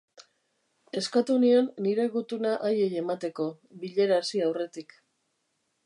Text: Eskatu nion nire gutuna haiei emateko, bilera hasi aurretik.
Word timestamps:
Eskatu 1.01 1.35
nion 1.43 1.67
nire 1.87 2.07
gutuna 2.15 2.55
haiei 2.71 2.89
emateko, 3.05 3.49
bilera 3.85 4.19
hasi 4.23 4.47
aurretik. 4.49 4.99